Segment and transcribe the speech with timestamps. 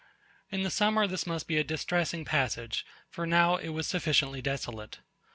[0.49, 4.97] In the summer this must be a distressing passage; for now it was sufficiently desolate.